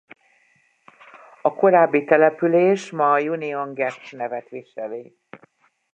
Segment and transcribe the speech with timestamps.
[1.41, 5.17] A korábbi település ma a Union Gap nevet viseli.